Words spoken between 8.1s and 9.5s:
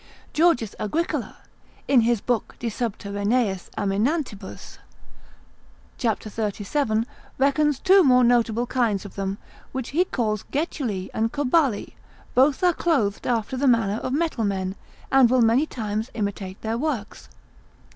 notable kinds of them,